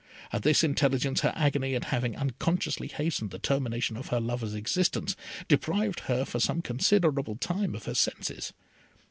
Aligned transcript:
At 0.33 0.41
this 0.41 0.63
intelligence 0.63 1.21
her 1.21 1.31
agony 1.35 1.75
at 1.75 1.83
having 1.93 2.15
unconsciously 2.15 2.87
hastened 2.87 3.29
the 3.29 3.37
termination 3.37 3.97
of 3.97 4.07
her 4.07 4.19
lover's 4.19 4.55
existence, 4.55 5.15
deprived 5.47 5.99
her 6.09 6.25
for 6.25 6.39
some 6.39 6.63
considerable 6.63 7.35
time 7.35 7.75
of 7.75 7.85
her 7.85 7.93
senses. 7.93 8.51